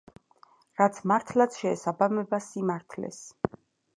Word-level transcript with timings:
რაც 0.81 1.01
მართლაც 1.11 1.59
შეესაბამება 1.63 2.39
სიმართლეს. 2.47 3.23